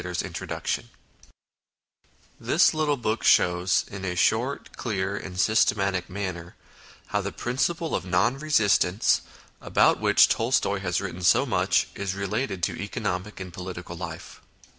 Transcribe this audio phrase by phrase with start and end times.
[0.03, 1.31] 1900 INTRODUCTION BY AYLMER
[2.39, 6.55] MAUDE THIS little book shows, in a short, clear, and systematic manner,
[7.09, 9.21] how the principle of Non Kesistance,
[9.61, 14.41] about which Tolstoy has written so much, is related to economic and political life.